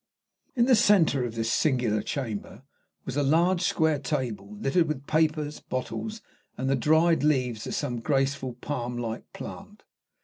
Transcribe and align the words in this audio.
In 0.55 0.65
the 0.65 0.73
centre 0.75 1.25
of 1.25 1.35
this 1.35 1.53
singular 1.53 2.01
chamber 2.01 2.63
was 3.05 3.15
a 3.15 3.21
large, 3.21 3.61
square 3.61 3.99
table, 3.99 4.57
littered 4.59 4.87
with 4.87 5.05
papers, 5.05 5.59
bottles, 5.59 6.23
and 6.57 6.67
the 6.67 6.75
dried 6.75 7.21
leaves 7.23 7.67
of 7.67 7.75
some 7.75 7.99
graceful, 8.01 8.53
palm 8.53 8.97
like 8.97 9.31
plant. 9.31 9.83